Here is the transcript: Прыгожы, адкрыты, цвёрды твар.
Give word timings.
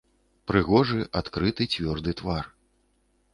Прыгожы, 0.51 0.97
адкрыты, 1.21 1.63
цвёрды 1.75 2.15
твар. 2.23 2.51